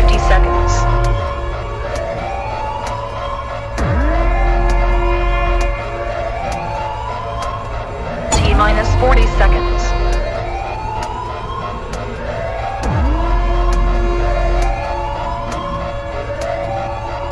[0.00, 0.72] 50 seconds.
[8.34, 9.82] T minus 40 seconds.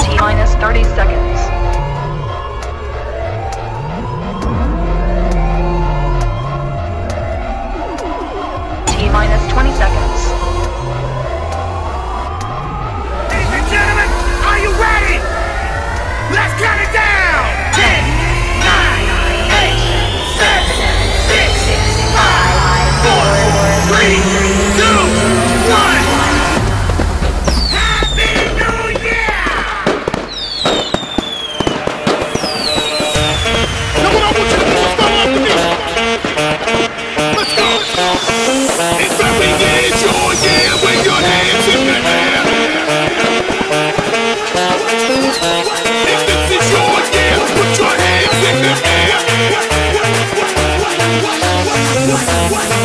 [0.02, 1.27] T minus 30 seconds.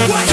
[0.05, 0.32] What?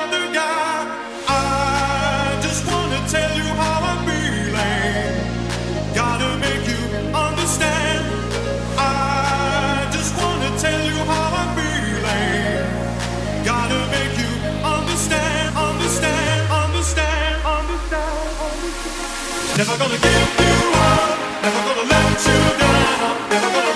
[19.61, 23.70] Never gonna give you up, never gonna let you down, never gonna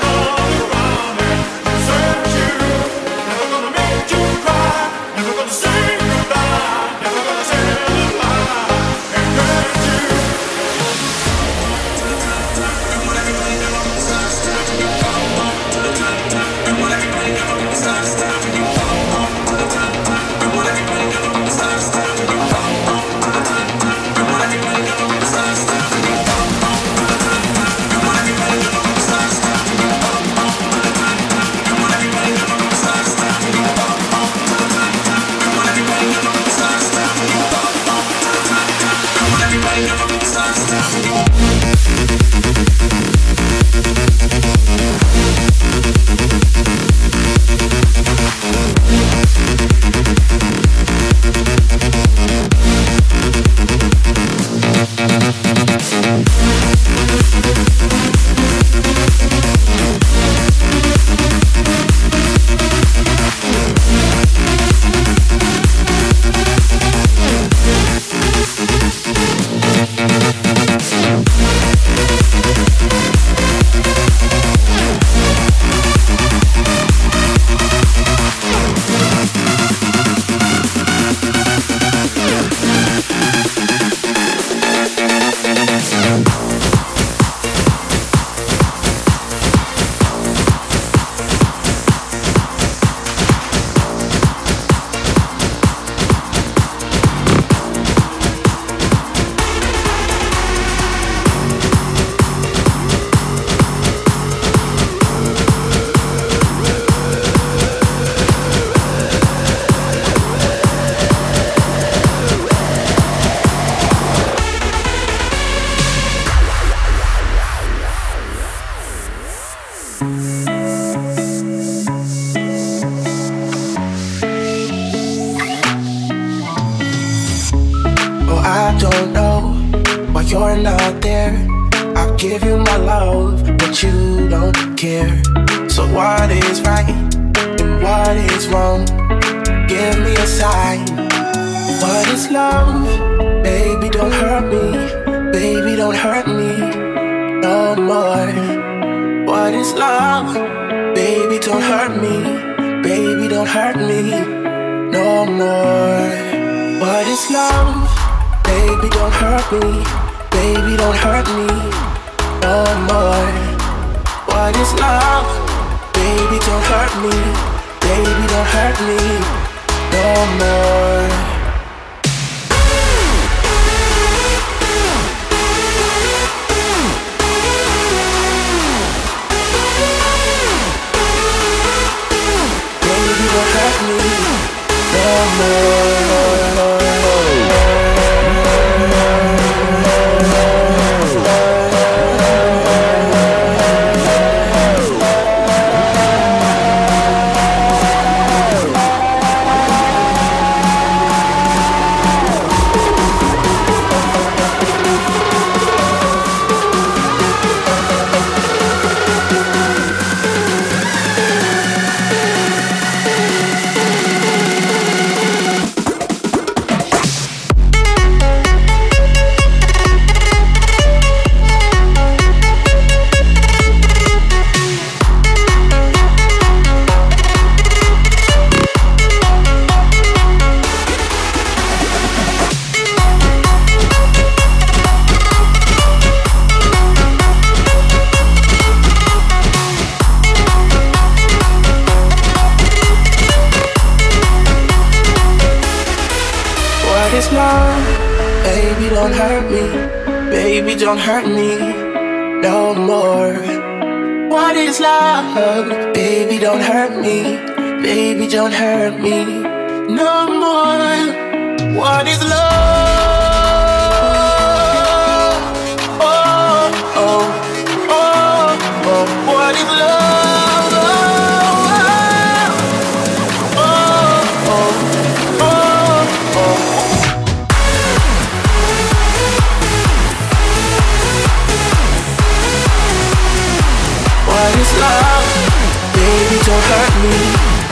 [287.05, 287.21] me,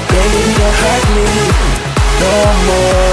[0.10, 1.74] baby, don't hurt me
[2.20, 3.13] no more.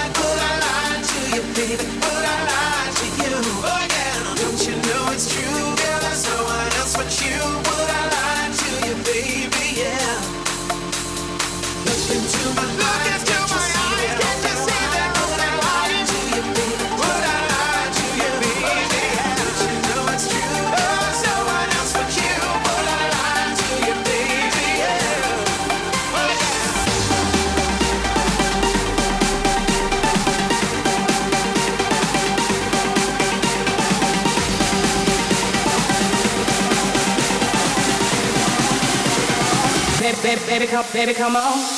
[40.93, 41.70] baby, come on.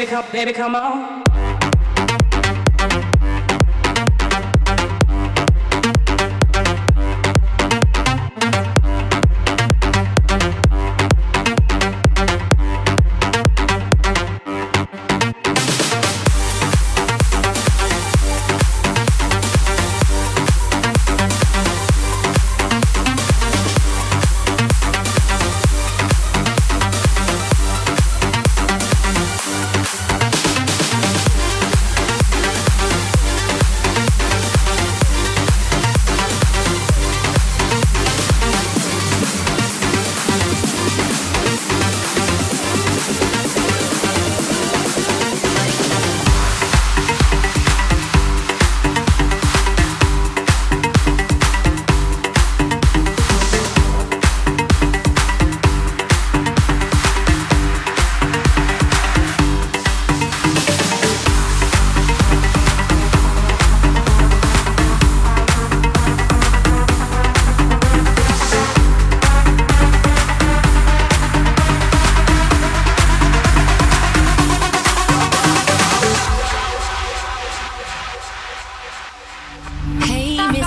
[0.00, 1.29] Baby, come baby, come on.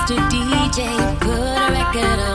[0.03, 0.19] Mr.
[0.29, 2.33] DJ, put a record on.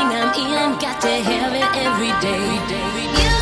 [0.00, 2.58] I'm in, got to have it every day.
[2.76, 3.33] Every day.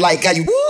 [0.00, 0.44] Like how you.
[0.44, 0.69] That's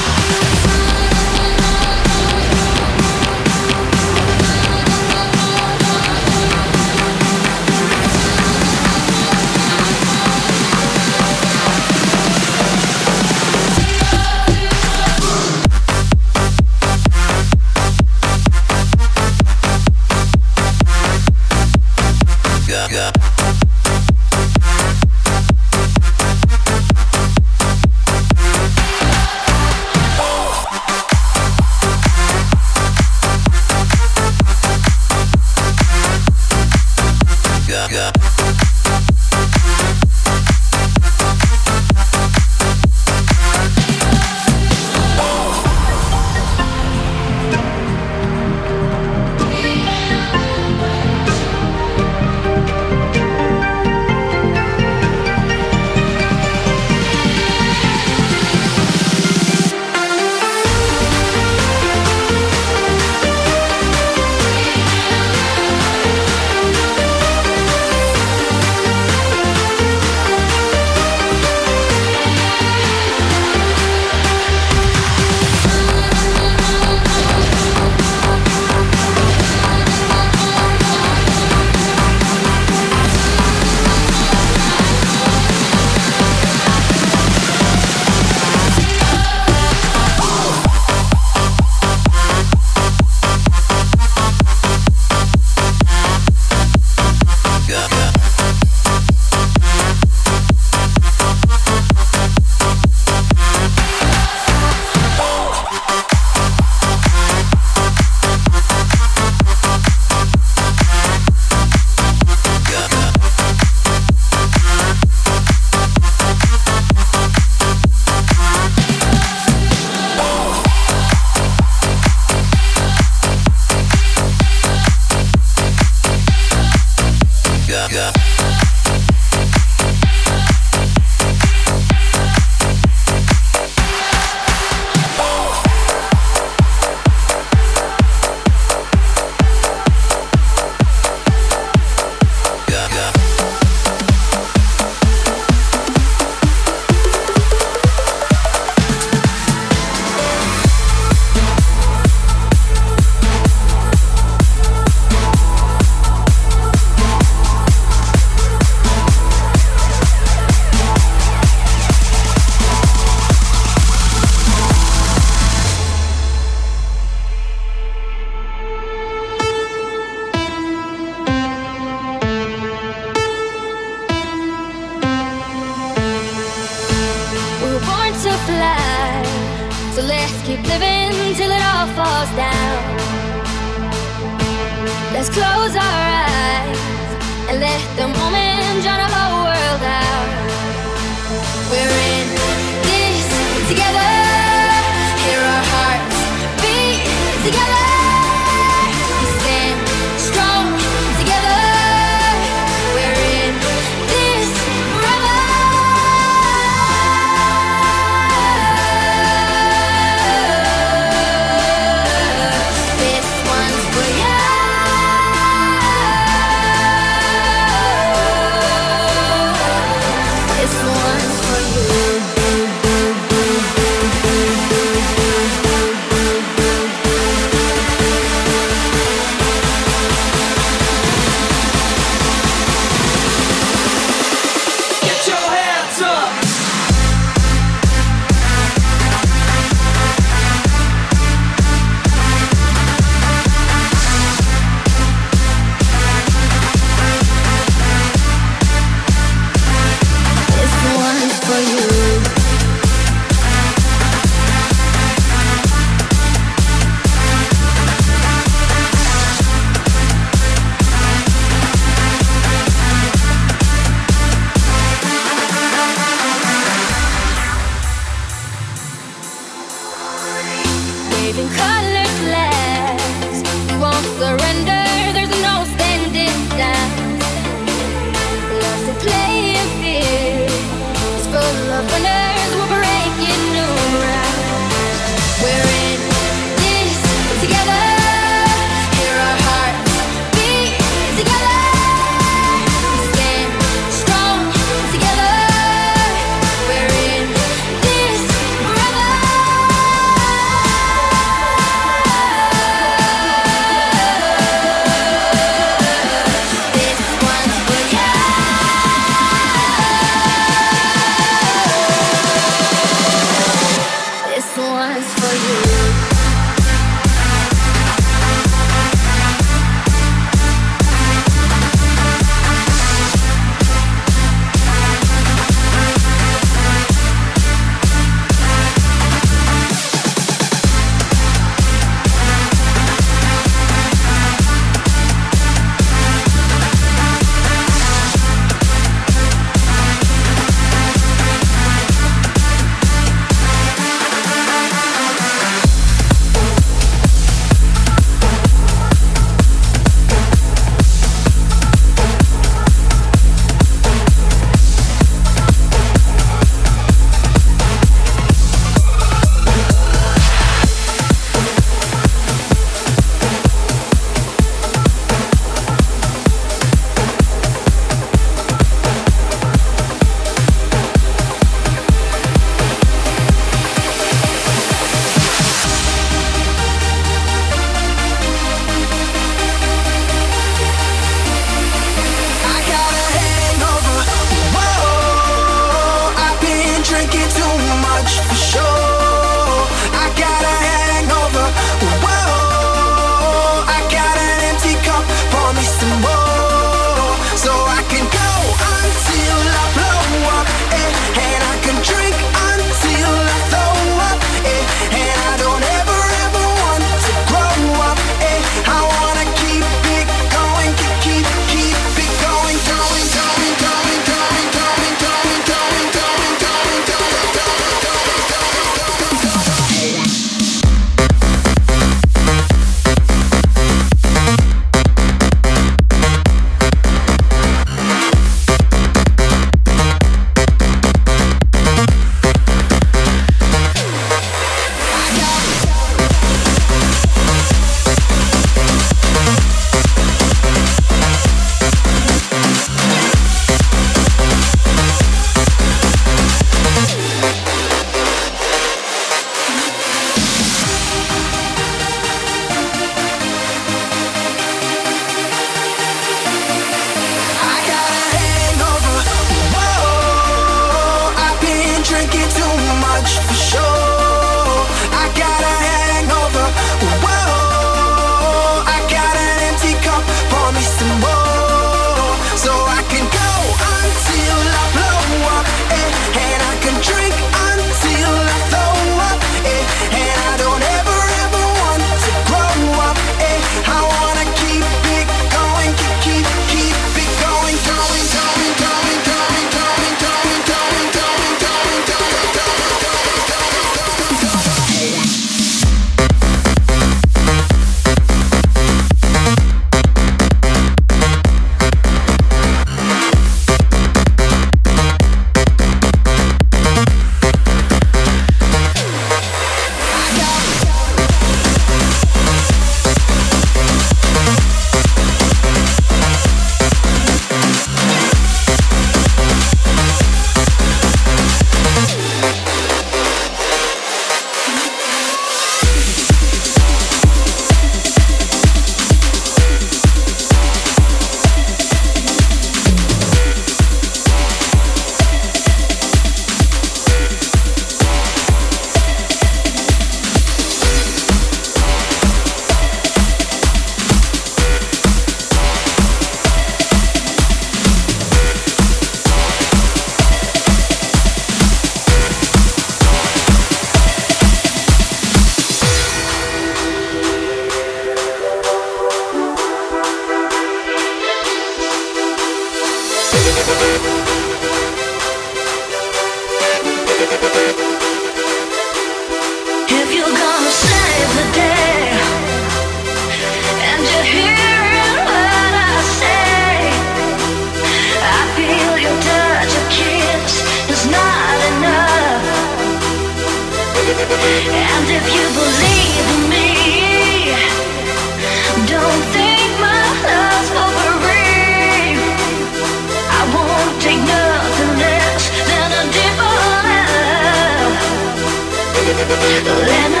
[599.23, 600.00] 俺も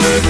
[0.00, 0.24] Shake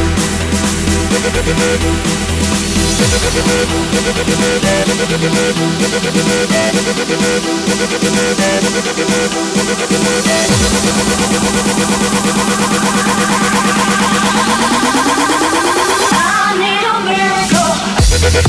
[17.52, 18.48] your Thank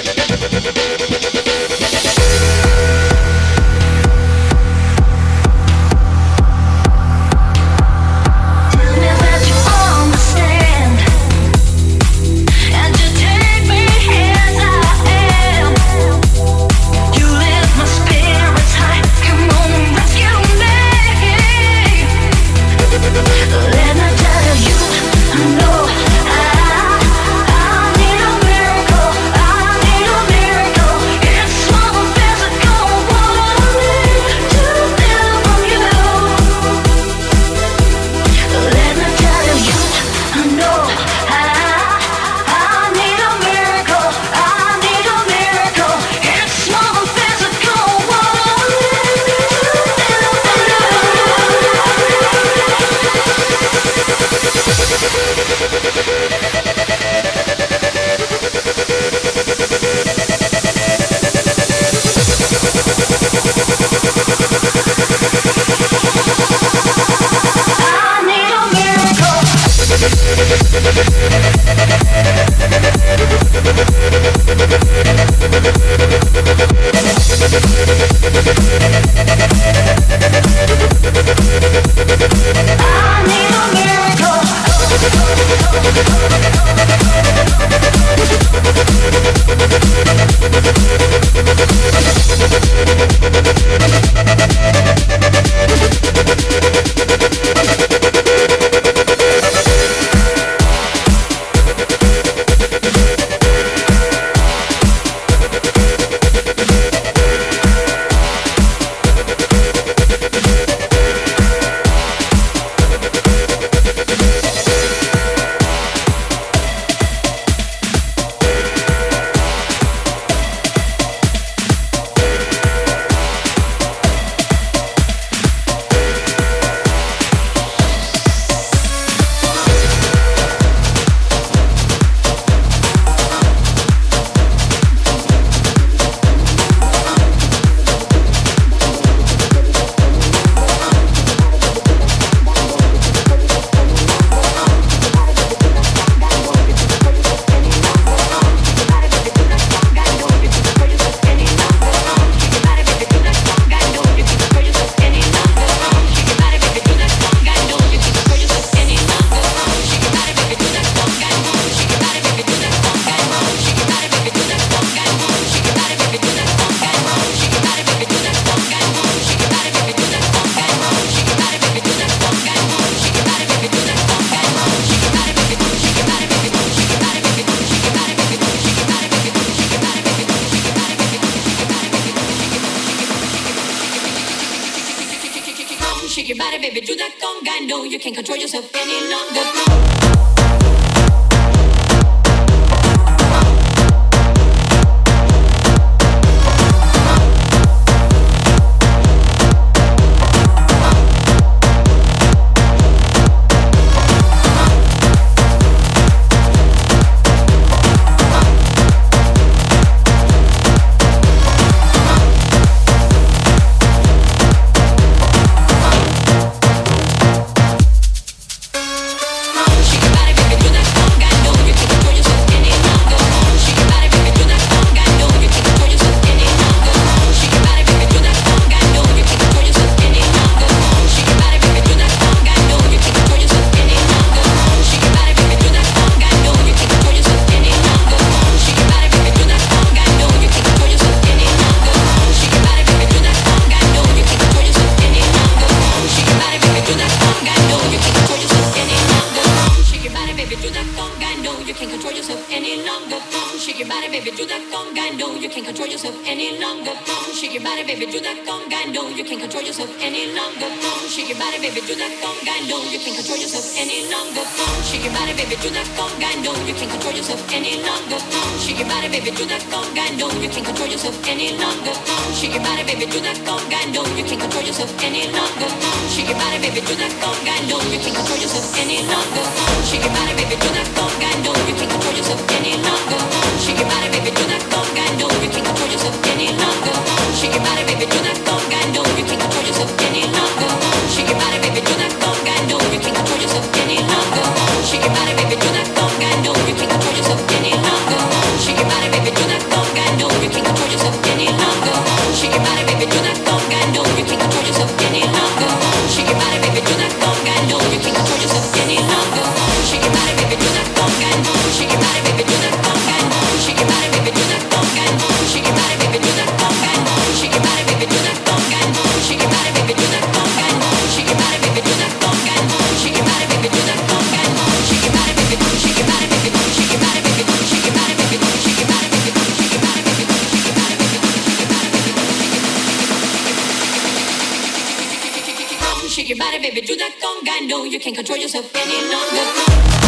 [336.91, 337.67] you that conga.
[337.67, 340.00] No, you can't control yourself any longer.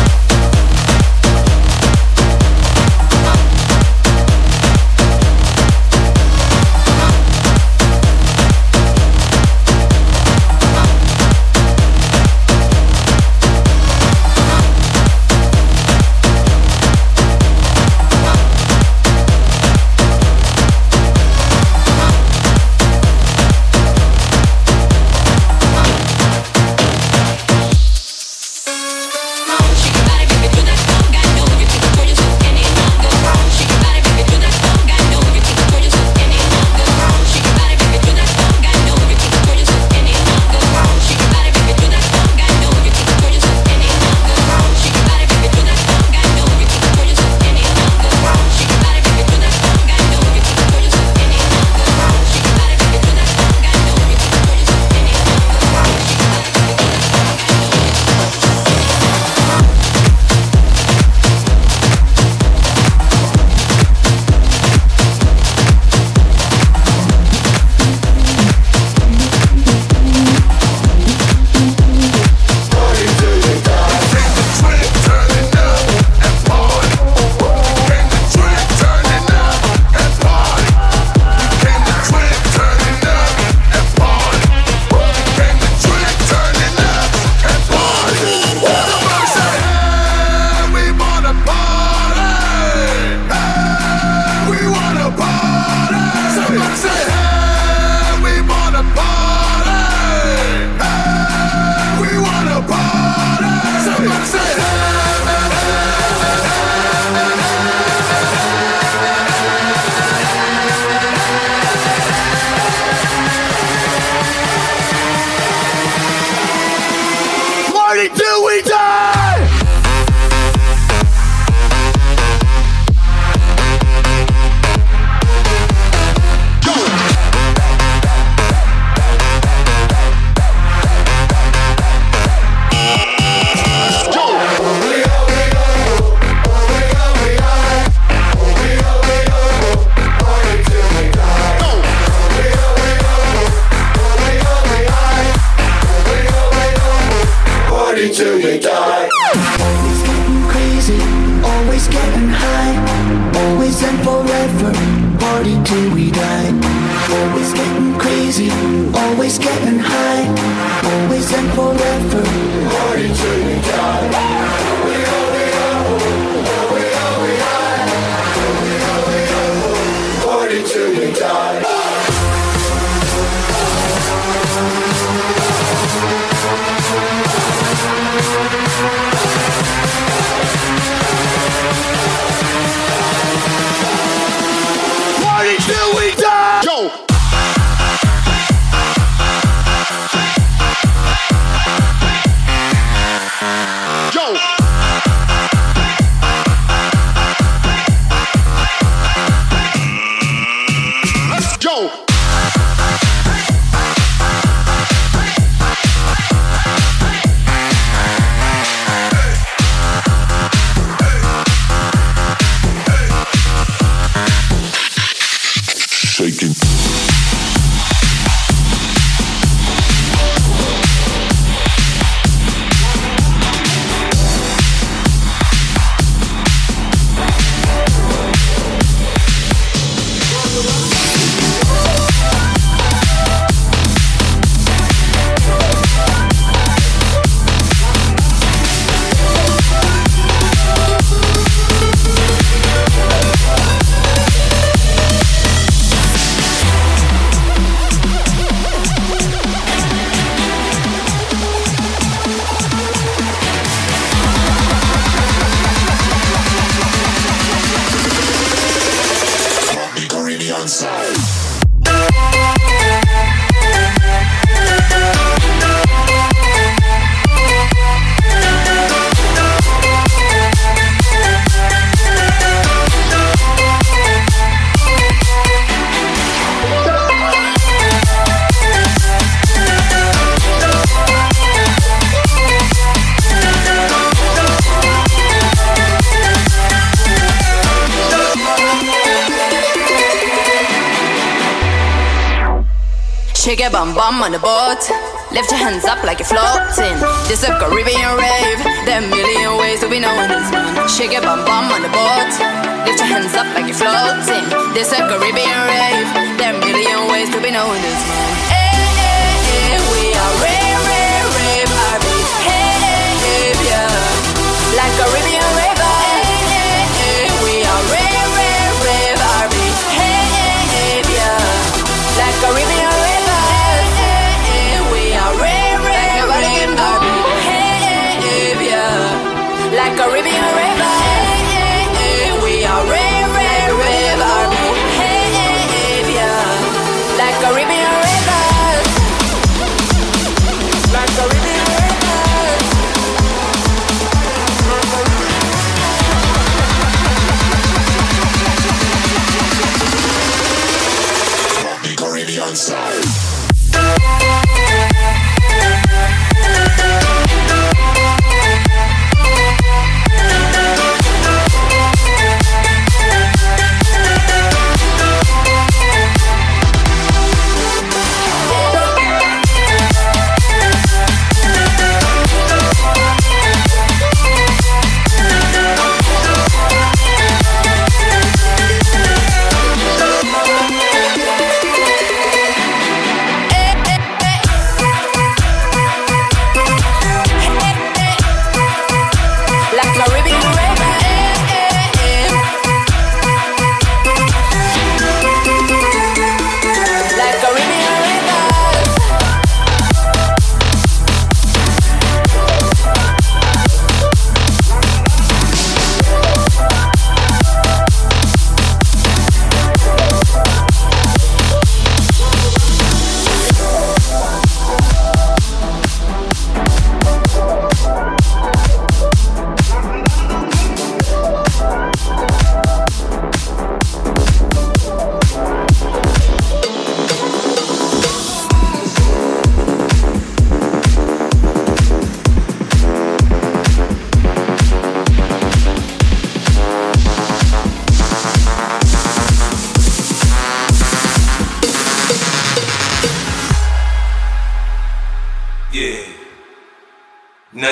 [297.28, 297.73] This a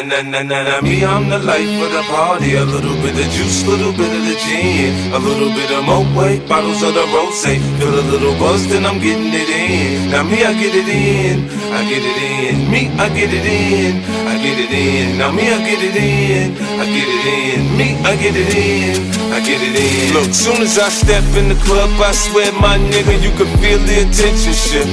[0.02, 2.56] Na na na na me, I'm the life of the party.
[2.56, 5.86] A little bit of juice, a little bit of the gin, a little bit of
[5.86, 7.46] Moet, bottles of the rose.
[7.46, 10.10] Feel a little buzz, then I'm getting it in.
[10.10, 12.72] Now me, I get it in, I get it in.
[12.72, 15.18] Me, I get it in, I get it in.
[15.20, 17.78] Now me, I get it in, I get it in.
[17.78, 18.98] Me, I get it in,
[19.30, 20.14] I get it in.
[20.18, 23.78] Look, soon as I step in the club, I swear, my nigga, you can feel
[23.78, 24.90] the attention shift.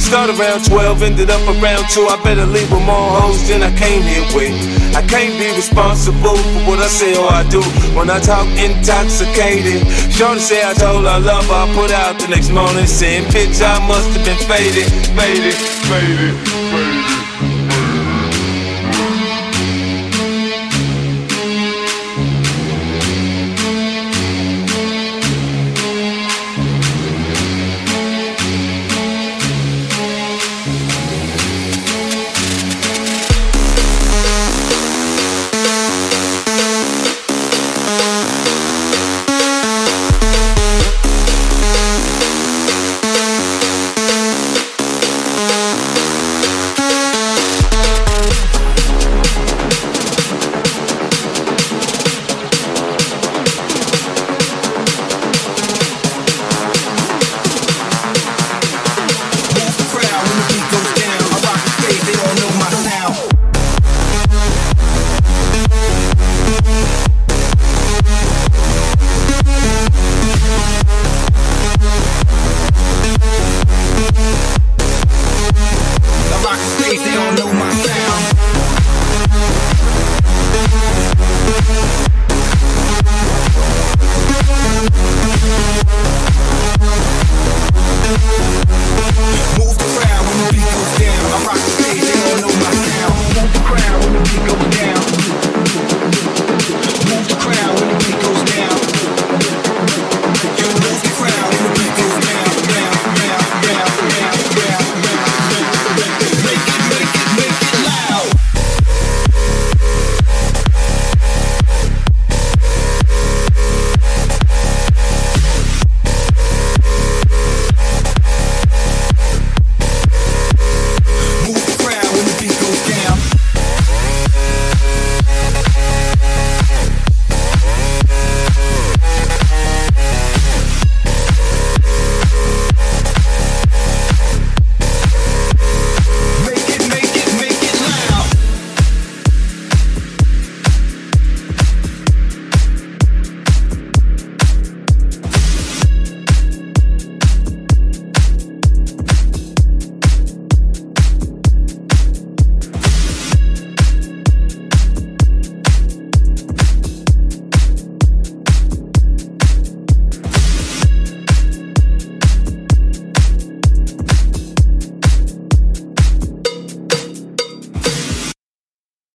[0.00, 2.08] Start around 12, ended up around 2.
[2.08, 4.56] I better leave with more hoes than I came here with.
[4.96, 7.62] I can't be responsible for what I say or I do
[7.94, 9.86] when I talk intoxicated.
[10.10, 11.54] Shorty say I told her I love her.
[11.54, 15.54] I put out the next morning saying, Bitch, I must have been faded, faded,
[15.86, 16.34] faded,
[16.72, 17.29] faded.